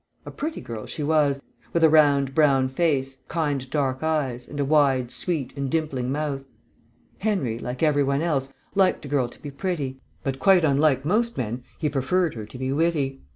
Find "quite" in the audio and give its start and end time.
10.39-10.65